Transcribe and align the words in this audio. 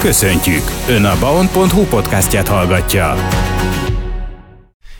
Köszöntjük! 0.00 0.62
Ön 0.88 1.04
a 1.04 1.18
baon.hu 1.18 1.84
podcastját 1.84 2.48
hallgatja. 2.48 3.14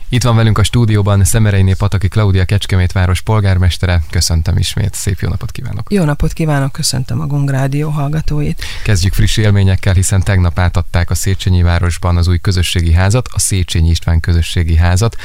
Itt 0.09 0.23
van 0.23 0.35
velünk 0.35 0.57
a 0.57 0.63
stúdióban 0.63 1.23
Szemereiné 1.23 1.73
Pataki 1.73 2.07
Klaudia 2.07 2.45
Kecskemét 2.45 2.91
város 2.91 3.21
polgármestere. 3.21 4.03
Köszöntöm 4.09 4.57
ismét, 4.57 4.93
szép 4.93 5.19
jó 5.19 5.29
napot 5.29 5.51
kívánok! 5.51 5.91
Jó 5.91 6.03
napot 6.03 6.33
kívánok, 6.33 6.71
köszöntöm 6.71 7.19
a 7.19 7.25
Gong 7.25 7.49
Rádió 7.49 7.89
hallgatóit. 7.89 8.63
Kezdjük 8.83 9.13
friss 9.13 9.37
élményekkel, 9.37 9.93
hiszen 9.93 10.23
tegnap 10.23 10.59
átadták 10.59 11.09
a 11.09 11.15
Széchenyi 11.15 11.61
városban 11.61 12.17
az 12.17 12.27
új 12.27 12.37
közösségi 12.39 12.93
házat, 12.93 13.27
a 13.31 13.39
Széchenyi 13.39 13.89
István 13.89 14.19
közösségi 14.19 14.75
házat. 14.75 15.15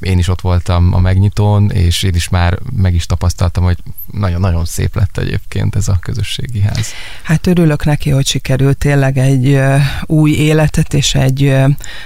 Én 0.00 0.18
is 0.18 0.28
ott 0.28 0.40
voltam 0.40 0.94
a 0.94 0.98
megnyitón, 0.98 1.70
és 1.70 2.02
én 2.02 2.14
is 2.14 2.28
már 2.28 2.58
meg 2.76 2.94
is 2.94 3.06
tapasztaltam, 3.06 3.64
hogy 3.64 3.78
nagyon-nagyon 4.12 4.64
szép 4.64 4.94
lett 4.96 5.18
egyébként 5.18 5.76
ez 5.76 5.88
a 5.88 5.98
közösségi 6.02 6.60
ház. 6.60 6.88
Hát 7.22 7.46
örülök 7.46 7.84
neki, 7.84 8.10
hogy 8.10 8.26
sikerült 8.26 8.78
tényleg 8.78 9.18
egy 9.18 9.60
új 10.06 10.30
életet 10.30 10.94
és 10.94 11.14
egy 11.14 11.54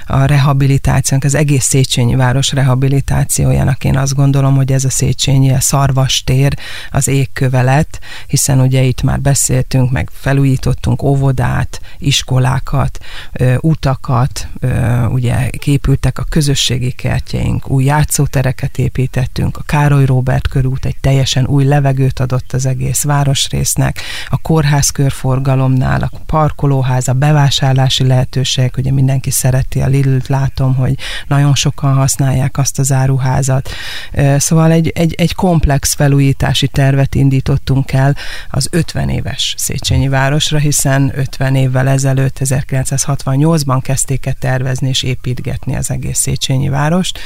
a 0.06 0.24
rehabilitációnk, 0.24 1.24
az 1.24 1.34
egész 1.34 1.64
Széchenyi 1.64 2.14
város 2.14 2.52
rehabilitációjának 2.52 3.84
én 3.84 3.96
azt 3.96 4.14
gondolom, 4.14 4.56
hogy 4.56 4.72
ez 4.72 4.84
a 4.84 4.90
Széchenyi 4.90 5.52
a 5.52 5.60
szarvastér 5.60 6.54
az 6.90 7.08
égkövelet, 7.08 8.00
hiszen 8.26 8.60
ugye 8.60 8.82
itt 8.82 9.02
már 9.02 9.20
beszéltünk, 9.20 9.90
meg 9.90 10.10
felújítottunk 10.12 11.02
óvodát, 11.02 11.80
iskolákat, 11.98 12.98
utakat, 13.60 14.48
ugye 15.08 15.50
képültek 15.50 16.18
a 16.18 16.26
közösségi 16.28 16.90
kertjeink, 16.90 17.70
új 17.70 17.84
játszótereket 17.84 18.78
építettünk, 18.78 19.56
a 19.56 19.62
Károly 19.66 20.04
Róbert 20.04 20.48
körút 20.48 20.84
egy 20.84 20.96
teljesen 21.00 21.46
új 21.46 21.64
levegő 21.64 21.93
levegőt 21.94 22.20
adott 22.20 22.52
az 22.52 22.66
egész 22.66 23.02
városrésznek, 23.02 24.00
a 24.28 24.36
kórház 24.36 24.90
körforgalomnál, 24.90 26.00
a 26.00 26.10
parkolóház, 26.26 27.08
a 27.08 27.12
bevásárlási 27.12 28.06
lehetőség, 28.06 28.70
ugye 28.76 28.92
mindenki 28.92 29.30
szereti 29.30 29.80
a 29.80 29.86
lidl 29.86 30.18
látom, 30.26 30.74
hogy 30.74 30.94
nagyon 31.28 31.54
sokan 31.54 31.94
használják 31.94 32.58
azt 32.58 32.78
az 32.78 32.92
áruházat. 32.92 33.70
Szóval 34.36 34.70
egy, 34.70 34.88
egy, 34.88 35.14
egy 35.14 35.34
komplex 35.34 35.94
felújítási 35.94 36.68
tervet 36.68 37.14
indítottunk 37.14 37.92
el 37.92 38.16
az 38.50 38.68
50 38.70 39.08
éves 39.08 39.54
Széchenyi 39.58 40.08
városra, 40.08 40.58
hiszen 40.58 41.12
50 41.14 41.54
évvel 41.54 41.88
ezelőtt, 41.88 42.38
1968-ban 42.40 43.78
kezdték 43.82 44.26
el 44.26 44.34
tervezni 44.38 44.88
és 44.88 45.02
építgetni 45.02 45.76
az 45.76 45.90
egész 45.90 46.18
Széchenyi 46.18 46.68
várost. 46.68 47.18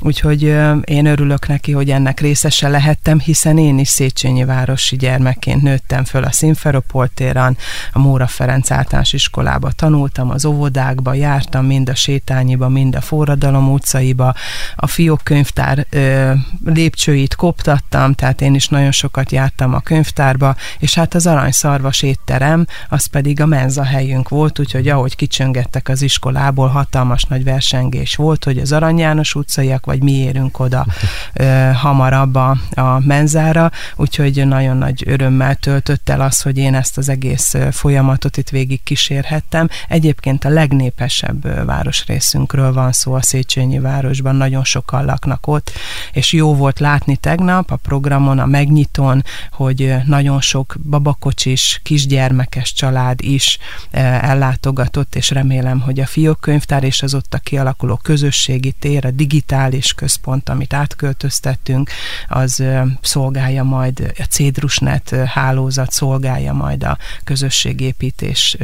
Úgyhogy 0.00 0.42
én 0.84 1.06
örülök 1.06 1.48
neki, 1.48 1.72
hogy 1.72 1.90
ennek 1.90 2.20
részese 2.20 2.68
lehettem, 2.68 3.20
hiszen 3.20 3.58
én 3.58 3.78
is 3.78 3.88
Széchenyi 3.88 4.07
városi 4.46 4.96
gyermekként 4.96 5.62
nőttem 5.62 6.04
föl 6.04 6.24
a 6.24 6.32
Színferopoltéran, 6.32 7.56
a 7.92 7.98
Móra 7.98 8.26
Ferenc 8.26 8.70
általános 8.70 9.12
iskolába 9.12 9.70
tanultam, 9.70 10.30
az 10.30 10.44
óvodákba 10.44 11.14
jártam, 11.14 11.66
mind 11.66 11.88
a 11.88 11.94
sétányiba, 11.94 12.68
mind 12.68 12.94
a 12.94 13.00
Forradalom 13.00 13.72
utcaiba, 13.72 14.34
a 14.76 14.86
fiók 14.86 15.20
könyvtár 15.22 15.86
ö, 15.90 16.32
lépcsőit 16.64 17.34
koptattam, 17.34 18.12
tehát 18.12 18.40
én 18.40 18.54
is 18.54 18.68
nagyon 18.68 18.92
sokat 18.92 19.32
jártam 19.32 19.74
a 19.74 19.80
könyvtárba, 19.80 20.56
és 20.78 20.94
hát 20.94 21.14
az 21.14 21.26
aranyszarvas 21.26 22.02
étterem, 22.02 22.66
az 22.88 23.06
pedig 23.06 23.40
a 23.40 23.46
menza 23.46 23.84
helyünk 23.84 24.28
volt, 24.28 24.58
úgyhogy 24.58 24.88
ahogy 24.88 25.16
kicsöngettek 25.16 25.88
az 25.88 26.02
iskolából, 26.02 26.68
hatalmas 26.68 27.24
nagy 27.24 27.44
versengés 27.44 28.16
volt, 28.16 28.44
hogy 28.44 28.58
az 28.58 28.72
Arany 28.72 28.98
János 28.98 29.34
utcaiak, 29.34 29.86
vagy 29.86 30.02
mi 30.02 30.12
érünk 30.12 30.58
oda 30.58 30.86
ö, 31.32 31.70
hamarabb 31.74 32.34
a, 32.34 32.56
a 32.74 33.00
menzára, 33.06 33.70
úgyhogy 33.98 34.46
nagyon 34.46 34.76
nagy 34.76 35.02
örömmel 35.06 35.54
töltött 35.54 36.08
el 36.08 36.20
az, 36.20 36.42
hogy 36.42 36.58
én 36.58 36.74
ezt 36.74 36.98
az 36.98 37.08
egész 37.08 37.54
folyamatot 37.70 38.36
itt 38.36 38.48
végig 38.48 38.82
kísérhettem. 38.82 39.68
Egyébként 39.88 40.44
a 40.44 40.48
legnépesebb 40.48 41.64
városrészünkről 41.66 42.72
van 42.72 42.92
szó 42.92 43.12
a 43.12 43.22
Széchenyi 43.22 43.78
városban, 43.78 44.36
nagyon 44.36 44.64
sokan 44.64 45.04
laknak 45.04 45.46
ott, 45.46 45.70
és 46.12 46.32
jó 46.32 46.54
volt 46.54 46.78
látni 46.78 47.16
tegnap 47.16 47.70
a 47.70 47.76
programon, 47.76 48.38
a 48.38 48.46
megnyitón, 48.46 49.24
hogy 49.52 49.94
nagyon 50.04 50.40
sok 50.40 50.76
babakocsis, 50.82 51.80
kisgyermekes 51.82 52.72
család 52.72 53.20
is 53.20 53.58
ellátogatott, 53.90 55.14
és 55.14 55.30
remélem, 55.30 55.80
hogy 55.80 56.00
a 56.00 56.06
fiókönyvtár 56.06 56.84
és 56.84 57.02
az 57.02 57.14
ott 57.14 57.34
a 57.34 57.38
kialakuló 57.38 57.96
közösségi 58.02 58.72
tér, 58.78 59.06
a 59.06 59.10
digitális 59.10 59.92
központ, 59.92 60.48
amit 60.48 60.72
átköltöztettünk, 60.72 61.90
az 62.28 62.62
szolgálja 63.00 63.64
majd 63.64 63.87
majd 63.88 64.14
a 64.18 64.22
Cédrusnet 64.22 65.14
hálózat 65.26 65.90
szolgálja 65.90 66.52
majd 66.52 66.84
a 66.84 66.98
közösségépítés 67.24 68.56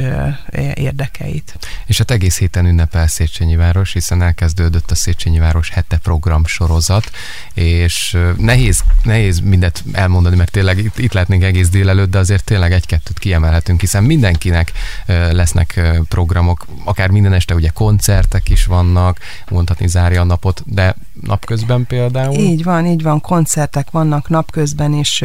érdekeit. 0.73 1.57
És 1.85 1.97
hát 1.97 2.11
egész 2.11 2.37
héten 2.37 2.65
ünnepel 2.65 3.07
Széchenyi 3.07 3.55
város, 3.55 3.93
hiszen 3.93 4.21
elkezdődött 4.21 4.91
a 4.91 4.95
Széchenyi 4.95 5.39
város 5.39 5.69
hete 5.69 5.97
program 5.97 6.45
sorozat, 6.45 7.11
és 7.53 8.17
nehéz, 8.37 8.83
nehéz 9.03 9.39
mindet 9.39 9.83
elmondani, 9.91 10.35
mert 10.35 10.51
tényleg 10.51 10.77
itt, 10.77 10.97
itt 10.97 11.13
lehetnénk 11.13 11.43
egész 11.43 11.69
délelőtt, 11.69 12.11
de 12.11 12.17
azért 12.17 12.43
tényleg 12.43 12.71
egy-kettőt 12.71 13.19
kiemelhetünk, 13.19 13.79
hiszen 13.79 14.03
mindenkinek 14.03 14.71
lesznek 15.05 15.81
programok, 16.09 16.65
akár 16.83 17.09
minden 17.09 17.33
este 17.33 17.55
ugye 17.55 17.69
koncertek 17.69 18.49
is 18.49 18.65
vannak, 18.65 19.19
mondhatni 19.49 19.87
zárja 19.87 20.21
a 20.21 20.23
napot, 20.23 20.63
de 20.65 20.95
napközben 21.21 21.85
például? 21.85 22.35
Így 22.35 22.63
van, 22.63 22.85
így 22.85 23.03
van, 23.03 23.21
koncertek 23.21 23.91
vannak 23.91 24.29
napközben 24.29 24.93
is, 24.93 25.23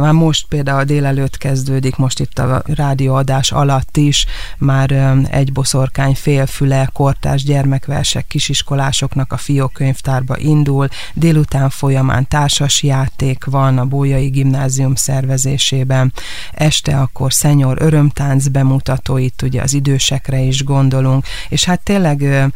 már 0.00 0.12
most 0.12 0.46
például 0.48 0.84
délelőtt 0.84 1.36
kezdődik, 1.36 1.96
most 1.96 2.20
itt 2.20 2.38
a 2.38 2.62
rádióadás 2.66 3.52
alatt 3.52 3.96
is, 3.96 4.26
már 4.58 4.90
egy 5.30 5.52
boszorkány 5.52 6.14
félfüle, 6.14 6.90
kortás 6.92 7.42
gyermekversek 7.42 8.26
kisiskolásoknak 8.26 9.32
a 9.32 9.36
fiókönyvtárba 9.36 10.38
indul, 10.38 10.88
délután 11.14 11.70
folyamán 11.70 12.28
társas 12.28 12.82
játék 12.82 13.44
van 13.44 13.78
a 13.78 13.84
Bójai 13.84 14.28
Gimnázium 14.28 14.94
szervezésében, 14.94 16.12
este 16.52 17.00
akkor 17.00 17.32
szenyor 17.32 17.76
örömtánc 17.80 18.48
bemutató, 18.48 19.16
itt 19.16 19.42
ugye 19.42 19.62
az 19.62 19.72
idősekre 19.72 20.38
is 20.38 20.64
gondolunk, 20.64 21.24
és 21.48 21.64
hát 21.64 21.80
tényleg 21.80 22.50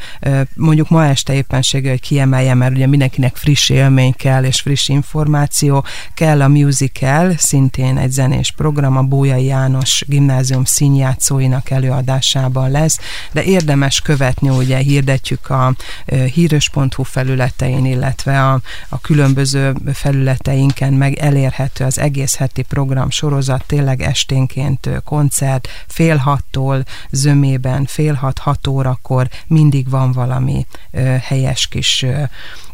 mondjuk 0.54 0.88
ma 0.90 1.04
este 1.06 1.34
éppenséggel, 1.34 1.90
hogy 1.90 2.00
kiemeljem, 2.14 2.58
mert 2.58 2.74
ugye 2.74 2.86
mindenkinek 2.86 3.36
friss 3.36 3.68
élmény 3.68 4.12
kell, 4.12 4.44
és 4.44 4.60
friss 4.60 4.88
információ, 4.88 5.84
kell 6.14 6.42
a 6.42 6.48
musical, 6.48 7.34
szintén 7.36 7.98
egy 7.98 8.10
zenés 8.10 8.50
program, 8.50 8.96
a 8.96 9.02
Bójai 9.02 9.44
János 9.44 10.04
gimnázium 10.06 10.64
színjátszóinak 10.64 11.70
előadásában 11.70 12.70
lesz, 12.70 12.98
de 13.32 13.42
érdemes 13.42 14.00
követni, 14.00 14.48
ugye 14.48 14.76
hirdetjük 14.76 15.50
a 15.50 15.74
híres.hu 16.32 17.02
felületein, 17.02 17.84
illetve 17.84 18.48
a, 18.48 18.60
a 18.88 19.00
különböző 19.00 19.74
felületeinken 19.92 20.92
meg 20.92 21.14
elérhető 21.14 21.84
az 21.84 21.98
egész 21.98 22.36
heti 22.36 22.62
program 22.62 23.10
sorozat, 23.10 23.64
tényleg 23.66 24.02
esténként 24.02 24.88
koncert, 25.04 25.68
fél 25.86 26.16
hattól 26.16 26.84
zömében, 27.10 27.84
fél 27.84 28.14
hat, 28.14 28.38
hat 28.38 28.66
órakor 28.66 29.28
mindig 29.46 29.90
van 29.90 30.12
valami 30.12 30.66
helyes 31.20 31.66
kis 31.66 32.03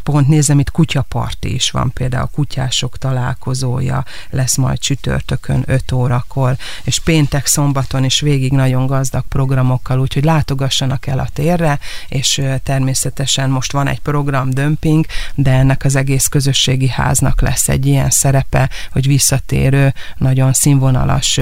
pont 0.03 0.29
nézem, 0.29 0.59
itt 0.59 0.71
kutyaparti 0.71 1.55
is 1.55 1.71
van, 1.71 1.93
például 1.93 2.23
a 2.23 2.31
kutyások 2.35 2.99
találkozója 2.99 4.05
lesz 4.31 4.57
majd 4.57 4.79
csütörtökön 4.79 5.63
5 5.67 5.93
órakor, 5.93 6.57
és 6.83 6.99
péntek, 6.99 7.47
szombaton 7.47 8.05
is 8.05 8.21
végig 8.21 8.53
nagyon 8.53 8.87
gazdag 8.87 9.25
programokkal, 9.29 10.01
úgyhogy 10.01 10.25
látogassanak 10.25 11.07
el 11.07 11.19
a 11.19 11.29
térre, 11.33 11.79
és 12.09 12.43
természetesen 12.63 13.51
most 13.51 13.73
van 13.73 13.87
egy 13.87 14.01
program 14.01 14.51
dömping, 14.51 15.07
de 15.35 15.51
ennek 15.51 15.85
az 15.85 15.97
egész 15.97 16.27
közösségi 16.27 16.89
háznak 16.89 17.41
lesz 17.41 17.69
egy 17.69 17.87
ilyen 17.87 18.11
szerepe, 18.11 18.71
hogy 18.93 19.07
visszatérő, 19.07 19.95
nagyon 20.17 20.53
színvonalas 20.53 21.41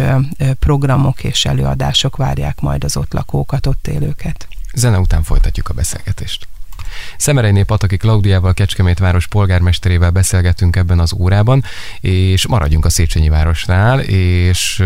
programok 0.59 1.25
és 1.25 1.45
előadások 1.45 2.17
várják 2.17 2.61
majd 2.61 2.85
az 2.85 2.97
ott 2.97 3.13
lakókat, 3.13 3.67
ott 3.67 3.87
élőket. 3.87 4.49
Zene 4.75 4.99
után 4.99 5.23
folytatjuk 5.23 5.69
a 5.69 5.75
beszélgetést. 5.75 6.49
Szemereiné 7.19 7.63
Pataki 7.63 7.97
Klaudiával, 7.97 8.55
Kecskemét 8.55 8.99
város 8.99 9.27
polgármesterével 9.27 10.11
beszélgetünk 10.11 10.77
ebben 10.77 10.99
az 10.99 11.13
órában, 11.13 11.65
és 12.01 12.47
maradjunk 12.47 12.85
a 12.85 12.89
Széchenyi 12.89 13.29
városnál, 13.29 14.01
és 14.01 14.85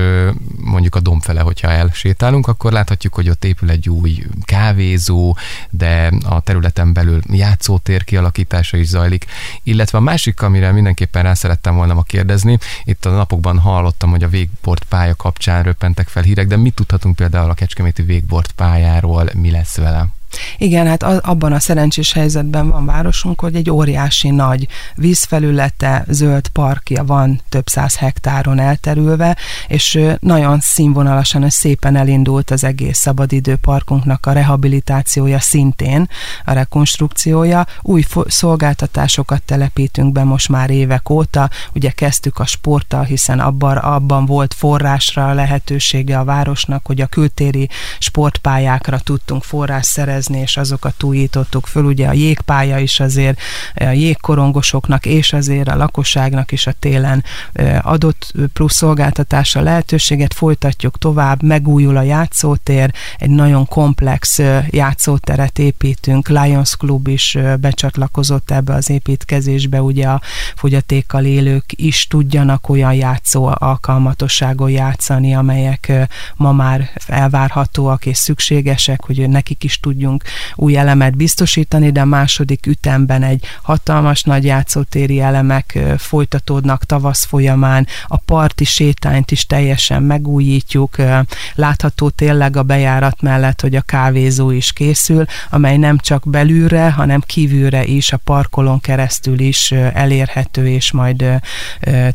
mondjuk 0.57 0.95
a 0.95 1.01
domb 1.01 1.23
fele, 1.23 1.41
hogyha 1.41 1.69
elsétálunk, 1.69 2.47
akkor 2.47 2.73
láthatjuk, 2.73 3.15
hogy 3.15 3.29
ott 3.29 3.45
épül 3.45 3.71
egy 3.71 3.89
új 3.89 4.27
kávézó, 4.45 5.37
de 5.71 6.13
a 6.25 6.41
területen 6.41 6.93
belül 6.93 7.21
játszótér 7.31 8.05
kialakítása 8.05 8.77
is 8.77 8.87
zajlik, 8.87 9.25
illetve 9.63 9.99
a 9.99 10.01
másik, 10.01 10.43
amire 10.43 10.73
mindenképpen 10.73 11.23
rá 11.23 11.35
szerettem 11.35 11.75
volna 11.75 11.95
ma 11.95 12.03
kérdezni, 12.03 12.59
itt 12.85 13.05
a 13.05 13.11
napokban 13.11 13.59
hallottam, 13.59 14.11
hogy 14.11 14.23
a 14.23 14.29
végbort 14.29 14.85
pálya 14.85 15.15
kapcsán 15.15 15.63
röppentek 15.63 16.09
fel 16.09 16.23
hírek, 16.23 16.47
de 16.47 16.57
mit 16.57 16.75
tudhatunk 16.75 17.17
például 17.17 17.51
a 17.51 17.55
Kecskeméti 17.55 18.03
végbort 18.03 18.53
pályáról, 18.53 19.31
mi 19.35 19.51
lesz 19.51 19.77
vele? 19.77 20.09
Igen, 20.59 20.87
hát 20.87 21.03
abban 21.03 21.53
a 21.53 21.61
szerencsés 21.61 22.13
helyzetben 22.13 22.71
van 22.71 22.87
városunk, 22.87 23.41
hogy 23.41 23.55
egy 23.55 23.71
óriási 23.71 24.31
nagy 24.31 24.67
vízfelülete, 24.95 26.05
zöld 26.09 26.49
parkja 26.49 27.05
van 27.05 27.41
több 27.49 27.69
száz 27.69 27.97
hektáron 27.97 28.59
elterülve, 28.59 29.37
és 29.67 29.99
nagyon 30.21 30.61
színvonalas 30.61 31.23
körvonalasan, 31.23 31.43
hogy 31.43 31.51
szépen 31.51 31.97
elindult 31.97 32.51
az 32.51 32.65
egész 32.65 32.99
szabadidőparkunknak 32.99 34.27
a 34.27 34.33
rehabilitációja 34.33 35.41
szintén, 35.41 36.09
a 36.45 36.53
rekonstrukciója. 36.53 37.67
Új 37.83 38.03
szolgáltatásokat 38.27 39.43
telepítünk 39.43 40.13
be 40.13 40.25
most 40.25 40.49
már 40.49 40.71
évek 40.71 41.11
óta, 41.11 41.51
ugye 41.75 41.91
kezdtük 41.91 42.39
a 42.39 42.47
sporttal, 42.47 43.03
hiszen 43.03 43.41
abban, 43.41 43.77
abban 43.77 44.27
volt 44.27 44.55
forrásra 44.55 45.33
lehetősége 45.33 46.19
a 46.19 46.25
városnak, 46.25 46.87
hogy 46.87 47.01
a 47.01 47.07
kültéri 47.07 47.69
sportpályákra 47.99 48.99
tudtunk 48.99 49.43
forrás 49.45 49.87
szerezni, 49.87 50.21
és 50.29 50.57
azokat 50.57 51.03
újítottuk 51.03 51.67
föl. 51.67 51.85
Ugye 51.85 52.07
a 52.07 52.13
jégpálya 52.13 52.79
is 52.79 53.01
azért 53.01 53.41
a 53.75 53.85
jégkorongosoknak 53.85 55.07
és 55.07 55.33
azért 55.33 55.69
a 55.69 55.77
lakosságnak 55.77 56.53
is 56.53 56.67
a 56.67 56.73
télen 56.79 57.25
adott 57.81 58.33
plusz 58.53 58.75
szolgáltatásra 58.75 59.61
lehetőséget, 59.61 60.35
folytatjuk 60.35 60.99
tovább, 60.99 61.43
megújul 61.43 61.97
a 61.97 62.03
játszótér, 62.03 62.91
egy 63.19 63.31
nagyon 63.31 63.67
komplex 63.67 64.39
játszóteret 64.71 65.59
építünk, 65.59 66.29
Lions 66.29 66.77
Club 66.77 67.09
is 67.09 67.39
becsatlakozott 67.61 68.51
ebbe 68.51 68.75
az 68.75 68.91
építkezésbe, 68.91 69.83
ugye 69.83 70.09
a 70.09 70.21
fogyatékkal 70.57 71.25
élők 71.25 71.65
is 71.77 72.07
tudjanak 72.07 72.69
olyan 72.69 72.95
játszó 72.95 73.51
alkalmatosságon 73.55 74.71
játszani, 74.71 75.35
amelyek 75.35 75.93
ma 76.37 76.53
már 76.53 76.91
elvárhatóak 77.07 78.07
és 78.07 78.17
szükségesek, 78.17 79.05
hogy 79.05 79.29
nekik 79.29 79.65
is 79.65 79.81
tudjunk 79.81 80.12
új 80.55 80.77
elemet 80.77 81.17
biztosítani, 81.17 81.91
de 81.91 82.01
a 82.01 82.05
második 82.05 82.67
ütemben 82.67 83.23
egy 83.23 83.45
hatalmas 83.63 84.23
nagy 84.23 84.45
játszótéri 84.45 85.21
elemek 85.21 85.79
folytatódnak 85.99 86.85
tavasz 86.85 87.25
folyamán, 87.25 87.87
a 88.07 88.17
parti 88.17 88.65
sétányt 88.65 89.31
is 89.31 89.47
teljesen 89.47 90.03
megújítjuk, 90.03 90.97
látható 91.55 92.09
tényleg 92.09 92.57
a 92.57 92.63
bejárat 92.63 93.21
mellett, 93.21 93.61
hogy 93.61 93.75
a 93.75 93.81
kávézó 93.81 94.51
is 94.51 94.73
készül, 94.73 95.25
amely 95.51 95.77
nem 95.77 95.99
csak 95.99 96.23
belülre, 96.27 96.91
hanem 96.91 97.21
kívülre 97.21 97.85
is, 97.85 98.13
a 98.13 98.17
parkolon 98.17 98.81
keresztül 98.81 99.39
is 99.41 99.73
elérhető, 99.73 100.69
és 100.69 100.93
majd 100.93 101.25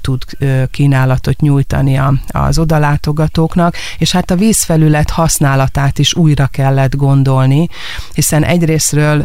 tud 0.01 0.23
kínálatot 0.71 1.41
nyújtani 1.41 1.99
az 2.27 2.59
odalátogatóknak, 2.59 3.75
és 3.97 4.11
hát 4.11 4.31
a 4.31 4.35
vízfelület 4.35 5.09
használatát 5.09 5.99
is 5.99 6.15
újra 6.15 6.47
kellett 6.47 6.95
gondolni, 6.95 7.67
hiszen 8.13 8.43
egyrésztről 8.43 9.21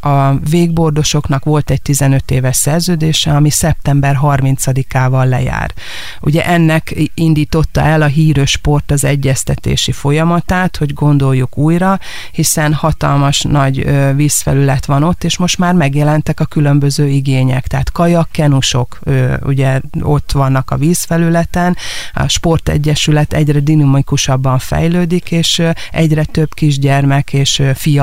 a 0.00 0.34
végbordosoknak 0.50 1.44
volt 1.44 1.70
egy 1.70 1.82
15 1.82 2.30
éves 2.30 2.56
szerződése, 2.56 3.34
ami 3.34 3.50
szeptember 3.50 4.18
30-ával 4.22 5.28
lejár. 5.28 5.72
Ugye 6.20 6.46
ennek 6.46 6.94
indította 7.14 7.80
el 7.80 8.02
a 8.02 8.06
hírös 8.06 8.50
sport 8.50 8.90
az 8.90 9.04
egyeztetési 9.04 9.92
folyamatát, 9.92 10.76
hogy 10.76 10.94
gondoljuk 10.94 11.58
újra, 11.58 11.98
hiszen 12.32 12.74
hatalmas 12.74 13.40
nagy 13.40 13.86
vízfelület 14.14 14.86
van 14.86 15.02
ott, 15.02 15.24
és 15.24 15.38
most 15.38 15.58
már 15.58 15.74
megjelentek 15.74 16.40
a 16.40 16.44
különböző 16.44 17.08
igények, 17.08 17.66
tehát 17.66 17.92
kajak, 17.92 18.28
kenusok 18.32 18.98
ugye 19.42 19.80
ott 20.00 20.32
vannak 20.32 20.70
a 20.70 20.76
vízfelületen, 20.76 21.76
a 22.12 22.28
sportegyesület 22.28 23.32
egyre 23.32 23.60
dinamikusabban 23.60 24.58
fejlődik, 24.58 25.30
és 25.30 25.62
egyre 25.90 26.24
több 26.24 26.54
kisgyermek 26.54 27.32
és 27.32 27.62
fiatal 27.74 27.99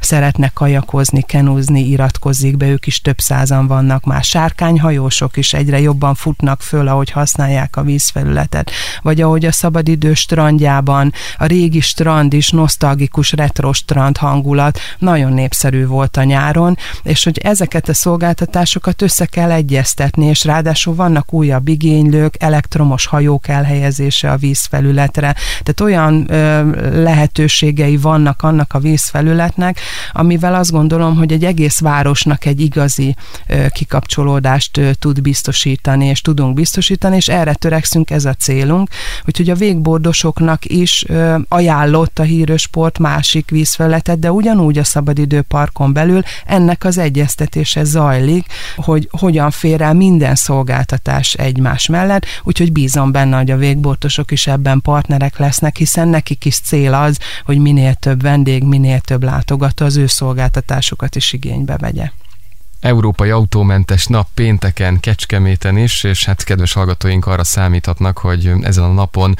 szeretnek 0.00 0.52
kajakozni, 0.52 1.22
kenúzni, 1.22 1.80
iratkozik 1.80 2.56
be, 2.56 2.66
ők 2.66 2.86
is 2.86 3.00
több 3.00 3.20
százan 3.20 3.66
vannak 3.66 4.04
már. 4.04 4.22
Sárkányhajósok 4.22 5.36
is 5.36 5.52
egyre 5.52 5.80
jobban 5.80 6.14
futnak 6.14 6.62
föl, 6.62 6.88
ahogy 6.88 7.10
használják 7.10 7.76
a 7.76 7.82
vízfelületet. 7.82 8.70
Vagy 9.02 9.20
ahogy 9.20 9.44
a 9.44 9.52
szabadidő 9.52 10.14
strandjában, 10.14 11.12
a 11.36 11.46
régi 11.46 11.80
strand 11.80 12.32
is 12.32 12.50
nosztalgikus 12.50 13.32
retro 13.32 13.72
strand 13.72 14.16
hangulat, 14.16 14.78
nagyon 14.98 15.32
népszerű 15.32 15.86
volt 15.86 16.16
a 16.16 16.22
nyáron, 16.22 16.76
és 17.02 17.24
hogy 17.24 17.38
ezeket 17.38 17.88
a 17.88 17.94
szolgáltatásokat 17.94 19.02
össze 19.02 19.26
kell 19.26 19.50
egyeztetni, 19.50 20.26
és 20.26 20.44
ráadásul 20.44 20.94
vannak 20.94 21.32
újabb 21.32 21.68
igénylők, 21.68 22.34
elektromos 22.38 23.06
hajók 23.06 23.48
elhelyezése 23.48 24.30
a 24.30 24.36
vízfelületre, 24.36 25.34
tehát 25.62 25.80
olyan 25.80 26.32
ö, 26.32 26.70
lehetőségei 27.02 27.96
vannak 27.96 28.42
annak 28.42 28.74
a 28.74 28.78
vízfelületnek, 29.14 29.80
amivel 30.12 30.54
azt 30.54 30.70
gondolom, 30.70 31.16
hogy 31.16 31.32
egy 31.32 31.44
egész 31.44 31.80
városnak 31.80 32.44
egy 32.44 32.60
igazi 32.60 33.16
kikapcsolódást 33.68 34.80
tud 34.98 35.22
biztosítani, 35.22 36.06
és 36.06 36.20
tudunk 36.20 36.54
biztosítani, 36.54 37.16
és 37.16 37.28
erre 37.28 37.54
törekszünk, 37.54 38.10
ez 38.10 38.24
a 38.24 38.34
célunk, 38.34 38.88
úgyhogy 39.26 39.50
a 39.50 39.54
végbordosoknak 39.54 40.64
is 40.64 41.04
ajánlott 41.48 42.18
a 42.18 42.22
hírősport 42.22 42.98
másik 42.98 43.50
vízfelületet, 43.50 44.18
de 44.18 44.32
ugyanúgy 44.32 44.78
a 44.78 44.84
szabadidőparkon 44.84 45.92
belül 45.92 46.22
ennek 46.46 46.84
az 46.84 46.98
egyeztetése 46.98 47.84
zajlik, 47.84 48.46
hogy 48.76 49.08
hogyan 49.10 49.50
fér 49.50 49.80
el 49.80 49.94
minden 49.94 50.34
szolgáltatás 50.34 51.34
egymás 51.34 51.86
mellett, 51.86 52.26
úgyhogy 52.42 52.72
bízom 52.72 53.12
benne, 53.12 53.36
hogy 53.36 53.50
a 53.50 53.56
végbortosok 53.56 54.30
is 54.30 54.46
ebben 54.46 54.80
partnerek 54.80 55.38
lesznek, 55.38 55.76
hiszen 55.76 56.08
nekik 56.08 56.44
is 56.44 56.58
cél 56.58 56.94
az, 56.94 57.18
hogy 57.44 57.58
minél 57.58 57.94
több 57.94 58.22
vendég, 58.22 58.62
minél 58.62 58.93
több 59.00 59.22
látogató 59.22 59.84
az 59.84 59.96
ő 59.96 60.06
szolgáltatásokat 60.06 61.16
is 61.16 61.32
igénybe 61.32 61.76
vegye. 61.76 62.10
Európai 62.84 63.30
Autómentes 63.30 64.06
Nap 64.06 64.28
pénteken 64.34 65.00
Kecskeméten 65.00 65.78
is, 65.78 66.02
és 66.04 66.24
hát 66.24 66.44
kedves 66.44 66.72
hallgatóink 66.72 67.26
arra 67.26 67.44
számíthatnak, 67.44 68.18
hogy 68.18 68.52
ezen 68.62 68.84
a 68.84 68.92
napon 68.92 69.36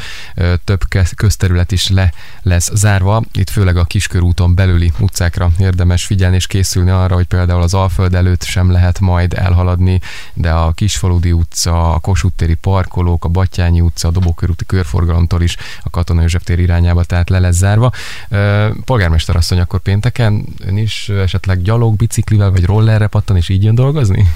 több 0.64 0.80
közterület 1.16 1.72
is 1.72 1.88
le 1.88 2.12
lesz 2.42 2.70
zárva. 2.74 3.22
Itt 3.32 3.50
főleg 3.50 3.76
a 3.76 3.84
Kiskörúton 3.84 4.54
belüli 4.54 4.92
utcákra 4.98 5.50
érdemes 5.58 6.04
figyelni 6.04 6.36
és 6.36 6.46
készülni 6.46 6.90
arra, 6.90 7.14
hogy 7.14 7.26
például 7.26 7.62
az 7.62 7.74
Alföld 7.74 8.14
előtt 8.14 8.42
sem 8.42 8.70
lehet 8.70 9.00
majd 9.00 9.32
elhaladni, 9.32 10.00
de 10.34 10.50
a 10.50 10.72
Kisfaludi 10.72 11.32
utca, 11.32 11.94
a 11.94 11.98
Kossuth 11.98 12.36
téri 12.36 12.54
parkolók, 12.54 13.24
a 13.24 13.28
Batyányi 13.28 13.80
utca, 13.80 14.08
a 14.08 14.10
Dobókörúti 14.10 14.66
körforgalomtól 14.66 15.42
is 15.42 15.56
a 15.82 15.90
Katona 15.90 16.20
József 16.20 16.42
tér 16.42 16.58
irányába, 16.58 17.04
tehát 17.04 17.30
le 17.30 17.38
lesz 17.38 17.56
zárva. 17.56 17.92
Polgármester 18.84 19.36
asszony, 19.36 19.60
akkor 19.60 19.80
pénteken 19.80 20.44
ön 20.66 20.76
is 20.76 21.08
esetleg 21.08 21.62
gyalog, 21.62 21.96
biciklivel 21.96 22.50
vagy 22.50 22.64
rollerre 22.64 23.06
pattan 23.06 23.32
és 23.36 23.48
így 23.48 23.62
jön 23.62 23.74
dolgozni? 23.74 24.26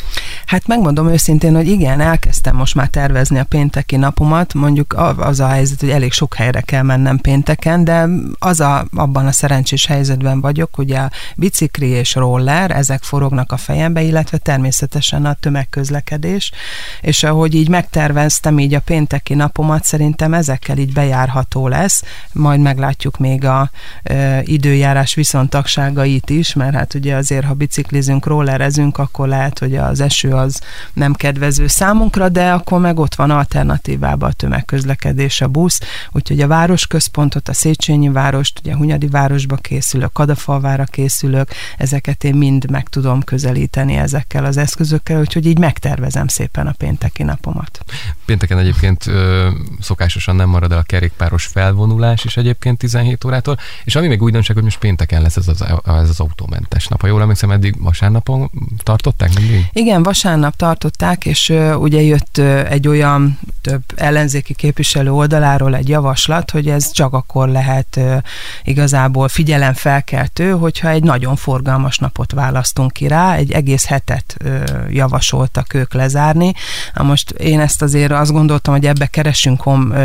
Hát 0.46 0.66
megmondom 0.66 1.08
őszintén, 1.08 1.54
hogy 1.54 1.68
igen, 1.68 2.00
elkezdtem 2.00 2.56
most 2.56 2.74
már 2.74 2.88
tervezni 2.88 3.38
a 3.38 3.44
pénteki 3.44 3.96
napomat, 3.96 4.54
mondjuk 4.54 4.94
az 5.16 5.40
a 5.40 5.46
helyzet, 5.46 5.80
hogy 5.80 5.90
elég 5.90 6.12
sok 6.12 6.34
helyre 6.34 6.60
kell 6.60 6.82
mennem 6.82 7.18
pénteken, 7.18 7.84
de 7.84 8.08
az 8.38 8.60
a, 8.60 8.86
abban 8.96 9.26
a 9.26 9.32
szerencsés 9.32 9.86
helyzetben 9.86 10.40
vagyok, 10.40 10.74
hogy 10.74 10.90
a 10.92 11.10
bicikli 11.36 11.86
és 11.86 12.14
roller, 12.14 12.70
ezek 12.70 13.02
forognak 13.02 13.52
a 13.52 13.56
fejembe, 13.56 14.02
illetve 14.02 14.38
természetesen 14.38 15.24
a 15.24 15.36
tömegközlekedés, 15.40 16.52
és 17.00 17.22
ahogy 17.22 17.54
így 17.54 17.68
megterveztem 17.68 18.58
így 18.58 18.74
a 18.74 18.80
pénteki 18.80 19.34
napomat, 19.34 19.84
szerintem 19.84 20.34
ezekkel 20.34 20.78
így 20.78 20.92
bejárható 20.92 21.68
lesz, 21.68 22.02
majd 22.32 22.60
meglátjuk 22.60 23.18
még 23.18 23.44
a 23.44 23.70
e, 24.02 24.42
időjárás 24.44 25.14
viszontagságait 25.14 26.30
is, 26.30 26.54
mert 26.54 26.74
hát 26.74 26.94
ugye 26.94 27.14
azért, 27.14 27.44
ha 27.44 27.54
biciklizünk, 27.54 28.26
rollerezünk, 28.26 28.87
megyünk, 28.88 28.98
akkor 28.98 29.28
lehet, 29.28 29.58
hogy 29.58 29.76
az 29.76 30.00
eső 30.00 30.32
az 30.32 30.60
nem 30.92 31.12
kedvező 31.12 31.66
számunkra, 31.66 32.28
de 32.28 32.52
akkor 32.52 32.80
meg 32.80 32.98
ott 32.98 33.14
van 33.14 33.30
alternatívában 33.30 34.30
a 34.30 34.32
tömegközlekedés, 34.32 35.40
a 35.40 35.48
busz, 35.48 35.80
úgyhogy 36.12 36.40
a 36.40 36.46
városközpontot, 36.46 37.48
a 37.48 37.52
Széchenyi 37.52 38.08
várost, 38.08 38.58
ugye 38.58 38.72
a 38.72 38.76
Hunyadi 38.76 39.06
városba 39.06 39.56
készülök, 39.56 40.12
Kadafalvára 40.12 40.84
készülök, 40.84 41.48
ezeket 41.76 42.24
én 42.24 42.34
mind 42.34 42.70
meg 42.70 42.88
tudom 42.88 43.22
közelíteni 43.22 43.96
ezekkel 43.96 44.44
az 44.44 44.56
eszközökkel, 44.56 45.20
úgyhogy 45.20 45.46
így 45.46 45.58
megtervezem 45.58 46.26
szépen 46.26 46.66
a 46.66 46.72
pénteki 46.72 47.22
napomat. 47.22 47.80
Pénteken 48.24 48.58
egyébként 48.58 49.06
ö, 49.06 49.48
szokásosan 49.80 50.36
nem 50.36 50.48
marad 50.48 50.72
el 50.72 50.78
a 50.78 50.82
kerékpáros 50.82 51.46
felvonulás 51.46 52.24
is 52.24 52.36
egyébként 52.36 52.78
17 52.78 53.24
órától, 53.24 53.58
és 53.84 53.96
ami 53.96 54.06
még 54.06 54.22
újdonság, 54.22 54.56
hogy 54.56 54.64
most 54.64 54.78
pénteken 54.78 55.22
lesz 55.22 55.36
ez 55.36 55.48
az, 55.48 55.62
ez 55.84 56.08
az 56.08 56.20
autómentes 56.20 56.88
nap. 56.88 57.00
Ha 57.00 57.06
jól 57.06 57.20
emlékszem, 57.20 57.50
eddig 57.50 57.74
vasárnapon 57.78 58.50
tartották 58.82 59.34
mindig? 59.34 59.66
Igen, 59.72 60.02
vasárnap 60.02 60.56
tartották, 60.56 61.26
és 61.26 61.52
ugye 61.78 62.00
jött 62.02 62.38
egy 62.68 62.88
olyan 62.88 63.38
több 63.62 63.82
ellenzéki 63.96 64.54
képviselő 64.54 65.12
oldaláról 65.12 65.76
egy 65.76 65.88
javaslat, 65.88 66.50
hogy 66.50 66.68
ez 66.68 66.90
csak 66.90 67.12
akkor 67.12 67.48
lehet 67.48 68.00
igazából 68.62 69.28
figyelemfelkeltő, 69.28 70.50
hogyha 70.50 70.88
egy 70.88 71.02
nagyon 71.02 71.36
forgalmas 71.36 71.98
napot 71.98 72.32
választunk 72.32 72.92
ki 72.92 73.06
rá, 73.06 73.34
egy 73.34 73.52
egész 73.52 73.86
hetet 73.86 74.36
javasoltak 74.90 75.74
ők 75.74 75.94
lezárni. 75.94 76.52
Na 76.94 77.02
most 77.02 77.30
én 77.30 77.60
ezt 77.60 77.82
azért 77.82 78.12
azt 78.12 78.32
gondoltam, 78.32 78.74
hogy 78.74 78.86
ebbe 78.86 79.06
keresünk 79.06 79.62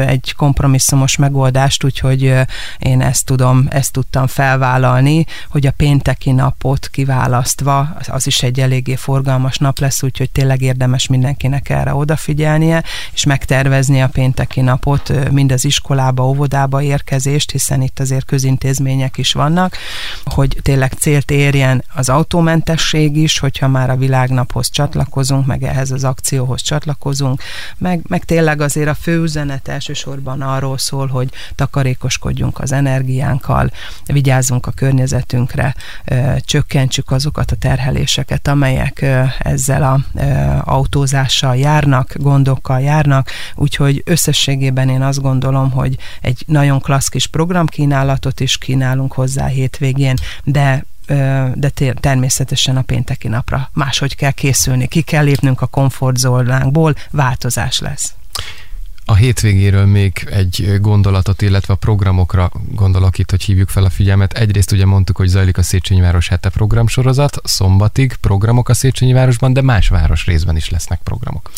egy 0.08 0.34
kompromisszumos 0.38 1.15
megoldást, 1.15 1.84
úgyhogy 1.84 2.34
én 2.79 3.01
ezt 3.01 3.25
tudom, 3.25 3.67
ezt 3.70 3.91
tudtam 3.91 4.27
felvállalni, 4.27 5.25
hogy 5.50 5.65
a 5.67 5.72
pénteki 5.72 6.32
napot 6.32 6.88
kiválasztva, 6.91 7.96
az 8.08 8.27
is 8.27 8.43
egy 8.43 8.52
egy 8.53 8.60
eléggé 8.60 8.95
forgalmas 8.95 9.57
nap 9.57 9.79
lesz, 9.79 10.03
úgyhogy 10.03 10.31
tényleg 10.31 10.62
érdemes 10.62 11.07
mindenkinek 11.07 11.69
erre 11.69 11.93
odafigyelnie, 11.93 12.83
és 13.13 13.24
megtervezni 13.24 14.01
a 14.01 14.07
pénteki 14.07 14.62
napot, 14.62 15.31
mind 15.31 15.51
az 15.51 15.65
iskolába, 15.65 16.27
óvodába 16.27 16.81
érkezést, 16.81 17.51
hiszen 17.51 17.81
itt 17.81 18.00
azért 18.00 18.25
közintézmények 18.25 19.17
is 19.17 19.33
vannak, 19.33 19.77
hogy 20.24 20.57
tényleg 20.62 20.93
célt 20.93 21.31
érjen 21.31 21.83
az 21.93 22.10
autómentesség 22.10 23.17
is, 23.17 23.39
hogyha 23.39 23.67
már 23.67 23.89
a 23.89 23.95
világnaphoz 23.95 24.69
csatlakozunk, 24.69 25.45
meg 25.45 25.63
ehhez 25.63 25.91
az 25.91 26.03
akcióhoz 26.03 26.62
csatlakozunk, 26.62 27.41
meg, 27.77 28.01
meg 28.07 28.24
tényleg 28.24 28.62
azért 28.62 28.89
a 28.89 28.93
fő 28.93 29.22
üzenet 29.22 29.67
elsősorban 29.67 30.41
arról 30.41 30.77
szól, 30.77 31.07
hogy 31.07 31.29
takarékoskodjunk 31.55 32.60
az 32.60 32.72
energiánkkal, 32.72 33.72
vigyázzunk 34.05 34.65
a 34.65 34.72
környezetünkre, 34.72 35.75
csökkentsük 36.39 37.12
azokat 37.12 37.51
a 37.51 37.55
terheléseket, 37.55 38.42
amelyek 38.47 39.05
ezzel 39.39 39.83
a 39.83 40.00
autózással 40.63 41.55
járnak, 41.55 42.13
gondokkal 42.15 42.79
járnak, 42.79 43.29
úgyhogy 43.55 44.01
összességében 44.05 44.89
én 44.89 45.01
azt 45.01 45.21
gondolom, 45.21 45.71
hogy 45.71 45.97
egy 46.21 46.43
nagyon 46.47 46.79
klassz 46.79 47.07
kis 47.07 47.27
programkínálatot 47.27 48.39
is 48.39 48.57
kínálunk 48.57 49.13
hozzá 49.13 49.45
hétvégén, 49.45 50.15
de 50.43 50.83
de 51.53 51.69
természetesen 52.00 52.77
a 52.77 52.81
pénteki 52.81 53.27
napra 53.27 53.69
máshogy 53.73 54.15
kell 54.15 54.31
készülni, 54.31 54.88
ki 54.88 55.01
kell 55.01 55.23
lépnünk 55.23 55.62
a 55.62 55.65
komfortzónánkból, 55.65 56.95
változás 57.12 57.79
lesz. 57.79 58.13
A 59.05 59.15
hétvégéről 59.15 59.86
még 59.86 60.27
egy 60.31 60.77
gondolatot, 60.81 61.41
illetve 61.41 61.74
a 61.74 61.77
programokra 61.77 62.51
gondolok 62.72 63.17
itt, 63.17 63.29
hogy 63.29 63.43
hívjuk 63.43 63.69
fel 63.69 63.83
a 63.83 63.89
figyelmet. 63.89 64.33
Egyrészt 64.33 64.72
ugye 64.72 64.86
mondtuk, 64.86 65.17
hogy 65.17 65.27
zajlik 65.27 65.57
a 65.57 65.63
Széchenyi 65.63 66.01
Város 66.01 66.27
hete 66.27 66.50
programsorozat, 66.50 67.41
szombatig 67.43 68.15
programok 68.22 68.69
a 68.69 68.74
Széchenyi 68.74 69.13
Városban, 69.13 69.53
de 69.53 69.62
más 69.62 69.88
város 69.88 70.25
részben 70.25 70.55
is 70.55 70.69
lesznek 70.69 71.00
programok. 71.03 71.51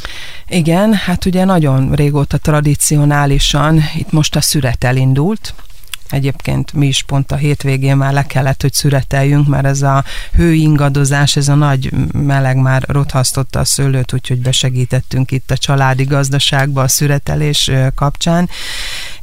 Igen, 0.47 0.93
hát 0.93 1.25
ugye 1.25 1.43
nagyon 1.43 1.91
régóta 1.91 2.37
tradicionálisan 2.37 3.81
itt 3.95 4.11
most 4.11 4.35
a 4.35 4.41
szüret 4.41 4.83
elindult, 4.83 5.53
Egyébként 6.09 6.73
mi 6.73 6.87
is 6.87 7.03
pont 7.03 7.31
a 7.31 7.35
hétvégén 7.35 7.97
már 7.97 8.13
le 8.13 8.25
kellett, 8.25 8.61
hogy 8.61 8.73
szüreteljünk, 8.73 9.47
mert 9.47 9.65
ez 9.65 9.81
a 9.81 10.03
hőingadozás, 10.33 11.35
ez 11.35 11.47
a 11.47 11.55
nagy 11.55 11.91
meleg 12.11 12.57
már 12.57 12.83
rothasztotta 12.87 13.59
a 13.59 13.65
szőlőt, 13.65 14.13
úgyhogy 14.13 14.41
besegítettünk 14.41 15.31
itt 15.31 15.51
a 15.51 15.57
családi 15.57 16.03
gazdaságba 16.03 16.81
a 16.81 16.87
szüretelés 16.87 17.71
kapcsán, 17.95 18.49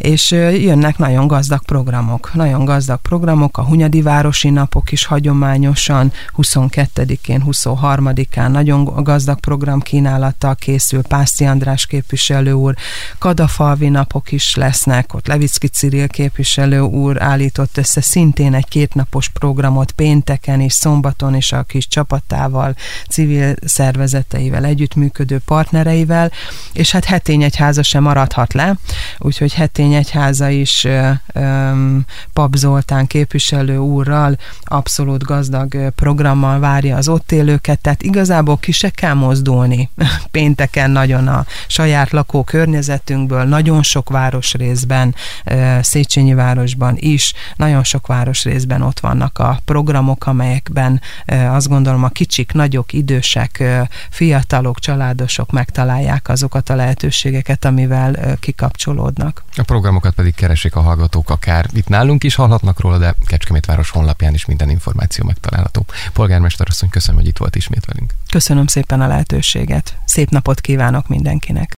és 0.02 0.30
jönnek 0.30 0.98
nagyon 0.98 1.26
gazdag 1.26 1.64
programok. 1.64 2.34
Nagyon 2.34 2.64
gazdag 2.64 3.00
programok, 3.00 3.58
a 3.58 3.62
Hunyadi 3.62 4.02
Városi 4.02 4.50
Napok 4.50 4.92
is 4.92 5.04
hagyományosan 5.04 6.12
22-én, 6.36 7.44
23-án 7.46 8.48
nagyon 8.48 8.84
gazdag 8.84 9.40
program 9.40 9.80
kínálattal 9.80 10.54
készül, 10.54 11.02
Pászi 11.02 11.44
András 11.44 11.86
képviselő 11.86 12.52
úr, 12.52 12.74
Kadafalvi 13.18 13.88
napok 13.88 14.32
is 14.32 14.54
lesznek, 14.54 15.14
ott 15.14 15.26
Levicki 15.26 15.68
Ciril 15.68 16.08
képviselő 16.08 16.80
úr 16.80 17.22
állított 17.22 17.76
össze 17.76 18.00
szintén 18.00 18.54
egy 18.54 18.68
kétnapos 18.68 19.28
programot 19.28 19.92
pénteken 19.92 20.60
és 20.60 20.72
szombaton 20.72 21.34
és 21.34 21.52
a 21.52 21.62
kis 21.62 21.88
csapatával, 21.88 22.74
civil 23.08 23.54
szervezeteivel, 23.64 24.64
együttműködő 24.64 25.40
partnereivel, 25.44 26.30
és 26.72 26.90
hát 26.90 27.04
Hetény 27.04 27.42
egyháza 27.42 27.82
sem 27.82 28.02
maradhat 28.02 28.52
le, 28.52 28.76
úgyhogy 29.18 29.54
Hetény 29.54 29.90
egyháza 29.94 30.48
is 30.48 30.86
Pap 32.32 32.54
Zoltán 32.54 33.06
képviselő 33.06 33.76
úrral 33.76 34.36
abszolút 34.62 35.22
gazdag 35.22 35.92
programmal 35.94 36.58
várja 36.58 36.96
az 36.96 37.08
ott 37.08 37.32
élőket, 37.32 37.80
tehát 37.80 38.02
igazából 38.02 38.56
ki 38.56 38.72
se 38.72 38.90
kell 38.90 39.14
mozdulni 39.14 39.90
pénteken 40.30 40.90
nagyon 40.90 41.28
a 41.28 41.44
saját 41.66 42.10
lakókörnyezetünkből, 42.10 43.44
nagyon 43.44 43.82
sok 43.82 44.10
városrészben, 44.10 45.14
Széchenyi 45.80 46.34
város 46.34 46.50
városban 46.62 46.96
is, 46.98 47.32
nagyon 47.56 47.84
sok 47.84 48.06
városrészben 48.06 48.82
ott 48.82 49.00
vannak 49.00 49.38
a 49.38 49.60
programok, 49.64 50.26
amelyekben 50.26 51.00
azt 51.26 51.68
gondolom 51.68 52.04
a 52.04 52.08
kicsik, 52.08 52.52
nagyok, 52.52 52.92
idősek, 52.92 53.62
fiatalok, 54.10 54.78
családosok 54.78 55.50
megtalálják 55.50 56.28
azokat 56.28 56.70
a 56.70 56.74
lehetőségeket, 56.74 57.64
amivel 57.64 58.36
kikapcsolódnak. 58.40 59.44
A 59.56 59.62
programokat 59.82 60.14
pedig 60.14 60.34
keresik 60.34 60.76
a 60.76 60.80
hallgatók 60.80 61.30
akár 61.30 61.66
itt 61.72 61.88
nálunk 61.88 62.24
is 62.24 62.34
hallhatnak 62.34 62.80
róla, 62.80 62.98
de 62.98 63.14
Kecskemét 63.26 63.66
város 63.66 63.90
honlapján 63.90 64.34
is 64.34 64.44
minden 64.46 64.70
információ 64.70 65.24
megtalálható. 65.24 65.84
Polgármester 66.12 66.66
asszony, 66.70 66.88
köszönöm, 66.88 67.20
hogy 67.20 67.28
itt 67.28 67.38
volt 67.38 67.56
ismét 67.56 67.84
velünk. 67.84 68.14
Köszönöm 68.30 68.66
szépen 68.66 69.00
a 69.00 69.06
lehetőséget. 69.06 69.96
Szép 70.04 70.30
napot 70.30 70.60
kívánok 70.60 71.08
mindenkinek. 71.08 71.72